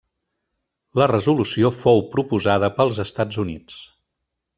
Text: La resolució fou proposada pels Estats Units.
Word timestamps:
La 1.01 1.07
resolució 1.11 1.71
fou 1.81 2.01
proposada 2.15 2.71
pels 2.79 3.03
Estats 3.05 3.39
Units. 3.45 3.77